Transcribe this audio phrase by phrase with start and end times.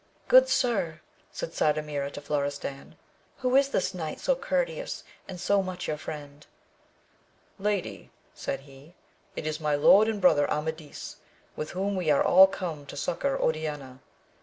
[0.27, 0.99] Good sir,
[1.31, 2.95] said Sardamira to Florestan,
[3.37, 6.43] who is this knight so courteous, and so much your friend
[7.57, 8.95] 1 Lady, said he,
[9.35, 11.17] it is my lord and brother Amadis,
[11.55, 13.99] with whom we are all come to succour Oriana.